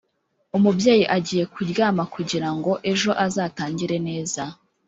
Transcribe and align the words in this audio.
Umubyeyi 0.57 1.03
agiye 1.17 1.43
ku 1.53 1.59
ryama 1.69 2.03
kugiramgo 2.13 2.71
ejo 2.91 3.11
azatangire 3.25 3.97
neza 4.07 4.43